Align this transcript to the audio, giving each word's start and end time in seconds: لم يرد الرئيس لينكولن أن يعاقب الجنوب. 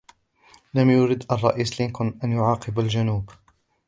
لم 0.73 0.89
يرد 0.89 1.23
الرئيس 1.31 1.81
لينكولن 1.81 2.19
أن 2.23 2.31
يعاقب 2.31 2.79
الجنوب. 2.79 3.29